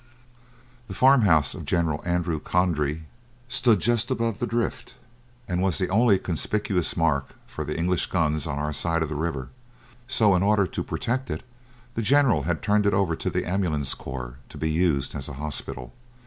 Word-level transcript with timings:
The 0.87 0.95
farm 0.95 1.21
house 1.21 1.53
of 1.53 1.63
General 1.63 2.01
Andrew 2.07 2.39
Cronje 2.39 3.01
stood 3.47 3.79
just 3.79 4.09
above 4.09 4.39
the 4.39 4.47
drift 4.47 4.95
and 5.47 5.61
was 5.61 5.77
the 5.77 5.89
only 5.89 6.17
conspicuous 6.17 6.97
mark 6.97 7.35
for 7.45 7.63
the 7.63 7.77
English 7.77 8.07
guns 8.07 8.47
on 8.47 8.57
our 8.57 8.73
side 8.73 9.03
of 9.03 9.09
the 9.09 9.15
river, 9.15 9.49
so 10.07 10.33
in 10.33 10.41
order 10.41 10.65
to 10.65 10.83
protect 10.83 11.29
it 11.29 11.43
the 11.93 12.01
general 12.01 12.41
had 12.49 12.63
turned 12.63 12.87
it 12.87 12.95
over 12.95 13.15
to 13.15 13.29
the 13.29 13.47
ambulance 13.47 13.93
corps 13.93 14.37
to 14.49 14.57
be 14.57 14.71
used 14.71 15.13
as 15.13 15.29
a 15.29 15.33
hospital. 15.33 15.93